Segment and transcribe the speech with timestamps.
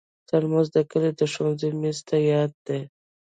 [0.29, 2.81] ترموز د کلي د ښوونځي میز ته یاد دی.